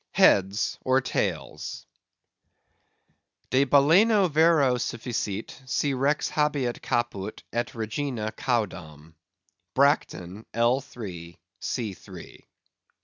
Heads 0.13 0.79
or 0.83 0.99
Tails. 0.99 1.85
"De 3.51 3.65
balena 3.67 4.27
vero 4.31 4.73
sufficit, 4.79 5.55
si 5.67 5.93
rex 5.93 6.29
habeat 6.29 6.81
caput, 6.81 7.43
et 7.53 7.75
regina 7.75 8.31
caudam." 8.31 9.13
_Bracton, 9.75 10.45
l. 10.55 10.81
3, 10.81 11.37
c. 11.59 11.93
3. 11.93 12.47